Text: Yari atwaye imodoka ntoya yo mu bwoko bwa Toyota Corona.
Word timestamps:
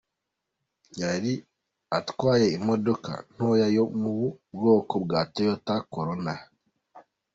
Yari 1.01 1.33
atwaye 1.99 2.47
imodoka 2.57 3.11
ntoya 3.33 3.67
yo 3.75 3.85
mu 3.99 4.13
bwoko 4.55 4.93
bwa 5.03 5.19
Toyota 5.33 5.75
Corona. 5.93 6.35